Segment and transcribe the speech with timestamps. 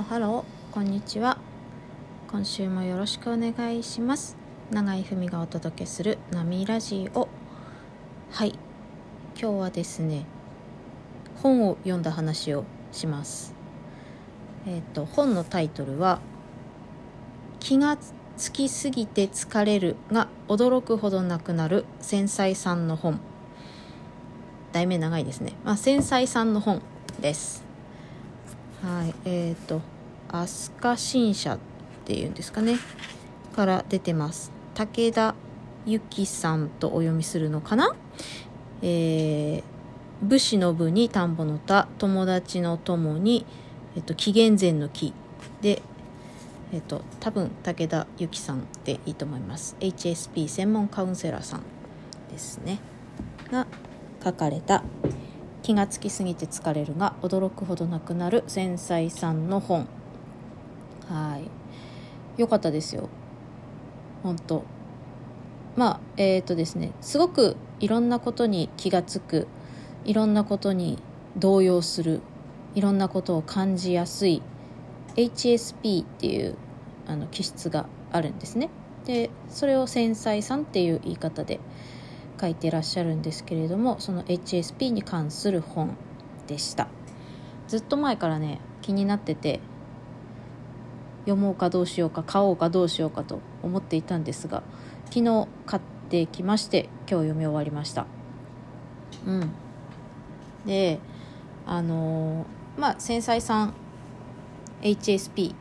[0.00, 1.36] ハローハローこんにちは
[2.30, 4.38] 今週もよろしくお願いします
[4.70, 7.28] 永井文がお届けする波ラジオ
[8.30, 8.58] はい
[9.38, 10.24] 今日はですね
[11.42, 13.54] 本を読んだ話をします
[14.66, 16.20] えっと、本のタイトルは
[17.58, 17.98] 気が
[18.38, 23.20] つきすぎて疲れるが驚くほどなくなる繊細さんの本
[24.72, 26.80] 題名長いですね、まあ、繊細さんの本
[27.20, 27.69] です
[28.82, 29.82] はいえっ、ー、と
[30.28, 31.58] 飛鳥新社っ
[32.06, 32.78] ていうんですかね。
[33.54, 34.52] から出てます。
[34.74, 35.34] 武田
[35.84, 37.94] 由紀さんとお読みするのかな。
[38.80, 39.62] えー、
[40.22, 41.88] 武士の部に田んぼの田。
[41.98, 43.44] 友達の友に、
[43.96, 45.12] えっと、紀元前の木
[45.60, 45.82] で
[46.72, 49.76] えっと多分武田由紀さんでいいと思います。
[49.80, 51.62] HSP 専門カウンセラーさん
[52.30, 52.78] ですね。
[53.50, 53.66] が
[54.24, 54.82] 書かれた
[55.70, 59.86] 気がつきすぎて疲れるが驚くほどなくなる繊細さんの本。
[61.08, 62.40] はい。
[62.40, 63.08] よかったですよ。
[64.24, 64.64] 本当。
[65.76, 66.90] まあえっ、ー、とですね。
[67.00, 69.46] すごくいろんなことに気がつく。
[70.04, 70.98] いろんなことに
[71.36, 72.20] 動揺する。
[72.74, 74.42] いろんなことを感じやすい。
[75.14, 76.56] HSP っていう
[77.06, 78.70] あの気質があるんですね。
[79.04, 81.60] でそれを繊細さんっていう言い方で
[82.40, 85.96] 書いてらっしゃるんですけれどもその HSP に関する本
[86.46, 86.88] でした。
[87.68, 89.60] ずっと前からね気になってて
[91.20, 94.62] 読もうかどうしようか買おうかどうしようかと思っていたんですが
[95.06, 98.06] 昨日買ってきまして今日読み終わりました。
[99.26, 99.52] うん。
[100.66, 100.98] で
[101.66, 103.74] あのー、まあ繊細さん
[104.82, 105.54] HSP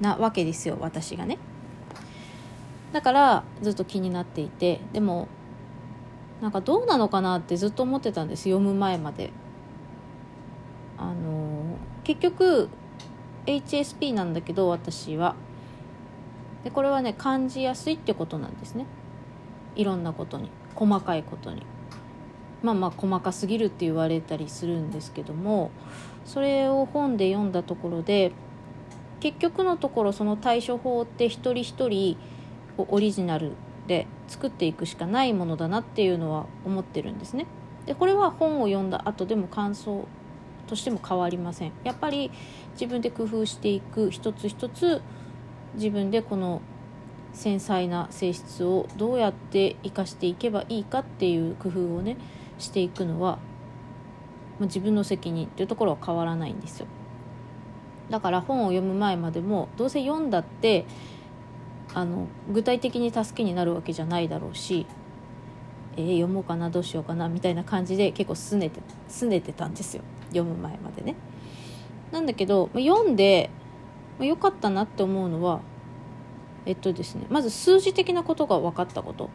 [0.00, 1.38] なわけですよ私がね。
[2.92, 5.28] だからずっと気になっていてでも
[6.40, 8.44] なんかどうなのかなってずっと思ってたんです。
[8.44, 9.30] 読む前まで。
[10.98, 12.68] あの結局
[13.46, 15.34] HSP なんだけど私は。
[16.64, 18.86] でこれはね感じやすいってことなんですね。
[19.76, 20.50] いろんなことに。
[20.74, 21.62] 細かいことに。
[22.62, 25.70] まあまあ細かすぎるって言われたりするんですけども
[26.24, 28.32] それを本で読んだところで
[29.20, 32.18] 結局のところその対処法って一人一人
[32.76, 33.52] オリジナル
[33.90, 37.46] で作っていくしかないものだなっていうのは思ってるんですね。
[37.86, 40.06] でこれは本を読んだ後でも感想
[40.68, 41.72] としても変わりません。
[41.82, 42.30] やっぱり
[42.74, 45.02] 自分で工夫していく一つ一つ
[45.74, 46.62] 自分でこの
[47.32, 52.16] 繊細な性質をどうやって生かしていけばいいかっていう工夫をね
[52.58, 53.40] していくのは、
[54.60, 56.86] まあ、自分の責任っていうところは変わらないんですよ。
[58.08, 60.86] だから本を読む前までもどうせ読んだって
[61.94, 64.86] あの具体的に助けになるわけじゃないだろうし、
[65.96, 71.16] えー、読もうかなどうしようかなみたいな感じで結構すねてすねてたんですよ読む前までね。
[72.12, 73.50] なんだけど読んで
[74.18, 75.60] 良かったなって思うのは
[76.66, 79.30] えっとですねまず数字的なことが分かったこと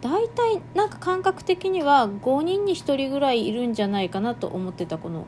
[0.00, 5.26] 大体なんか感覚的には5人に1人ぐらいいるんじゃないかなと思ってたこの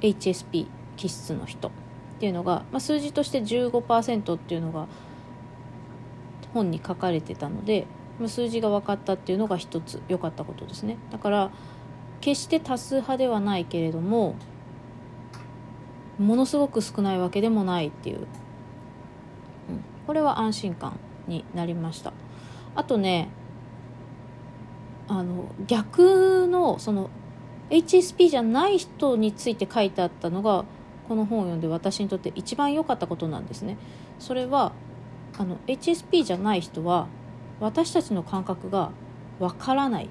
[0.00, 1.70] HSP 気質の人っ
[2.18, 4.86] ていうのが、まあ、数字として15%っていうのが
[6.54, 7.86] 本に書かれてたので
[8.26, 10.96] 数字が分かったっていうのが一つ良かったことですね。
[11.10, 11.50] だから
[12.20, 14.36] 決して多数派ではないけれども
[16.18, 18.26] ものすごく少ないわけでもないっていう、うん、
[20.06, 22.12] これは安心感になりました。
[22.76, 23.28] あとね
[25.06, 27.10] あの逆のその
[27.70, 30.64] HSP じゃない人について書いてあったのが
[31.08, 33.76] この本を読んで私にとって一番良かったことなんですね。
[34.18, 34.72] それは
[35.38, 37.08] あの HSP じゃない人は
[37.60, 38.90] 私たちの感覚が
[39.38, 40.08] わからない。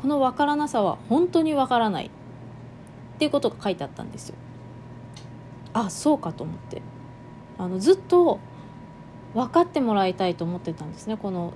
[0.00, 2.06] このわからなさは本当にわからない。
[2.06, 2.10] っ
[3.18, 4.34] ていうことが書いてあったんですよ。
[5.72, 6.82] あそうかと思って。
[7.58, 8.40] あのずっと
[9.34, 11.16] 分かってもらいたいと思ってたんですね。
[11.16, 11.52] この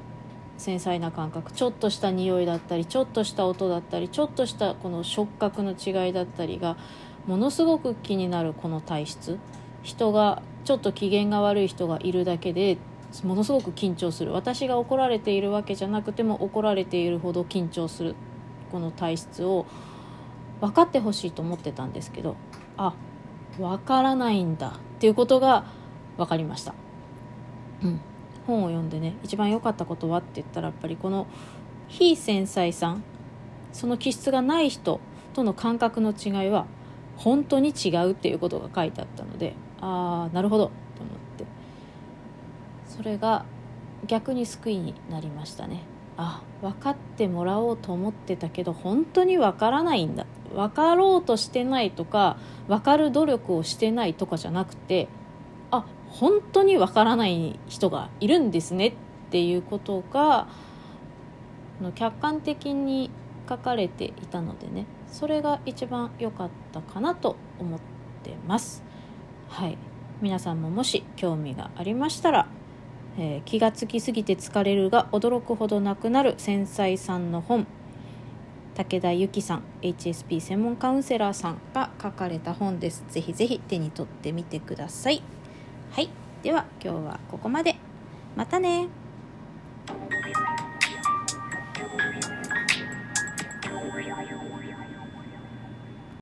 [0.59, 1.53] 繊細な感覚。
[1.53, 6.76] ちょっとした匂いだったりちょっとした音だったりちょっとしたこの触覚の違いだったりが
[7.26, 9.38] ものすごく気になるこの体質。
[9.84, 12.78] 人がちょっと機嫌が悪い人がいるだけで
[13.22, 14.32] ものすごく緊張する。
[14.32, 18.16] 私が怒られているわけじゃなくても怒られているほど緊張する。
[18.72, 19.66] この体質を
[20.60, 22.34] 分かってほしいと思ってたんですけど
[22.76, 22.94] あ
[23.56, 24.69] 分からないんだ。
[24.69, 25.64] っていうことが
[26.16, 26.75] 分かりました、
[27.82, 28.00] うん、
[28.46, 31.26] 本を読んでね一番良かったことはって言ったらやっぱりこの
[31.88, 33.02] 非繊細さん
[33.72, 35.00] その気質がない人
[35.34, 36.66] との感覚の違いは
[37.16, 39.54] 本当に違うっていうことが書いてあったので
[39.84, 40.66] ああなるほど
[40.96, 41.44] と思って。
[42.88, 43.44] それが
[44.06, 45.82] 逆に救いになりましたね。
[46.16, 50.26] あ分かってもらおうと思ってたけど本当に分からないんだ。
[50.54, 52.36] 分かろうとしてないとか
[52.69, 55.08] 分かる努力をしてないとかじゃなくて
[55.72, 58.92] あ本当に分からない人がいるんですねっ
[59.30, 60.46] ていうことが
[61.96, 63.10] 客観的に
[63.48, 67.80] 書かれていたのでねそれが一番良かったかなと思っ
[68.22, 68.94] てます。
[69.54, 69.78] はい。
[70.20, 72.48] 皆さんももし興味がありましたら、
[73.16, 77.64] えー、気がつきすぎて疲れるが驚くほどなくなる繊細さんの本
[78.74, 83.04] 武田由紀さん HSP 専門カウンセラーさんが書かれた本です。
[83.08, 85.22] ぜひぜひ手に取ってみてください。
[85.92, 86.10] はい。
[86.42, 87.76] では今日はここまで。
[88.34, 88.88] またね。